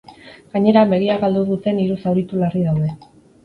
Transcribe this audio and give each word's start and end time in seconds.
Gainera, 0.55 0.83
begia 0.93 1.19
galdu 1.25 1.45
duten 1.51 1.85
hiru 1.85 2.01
zauritu 2.07 2.43
larri 2.43 2.67
daude. 2.69 2.95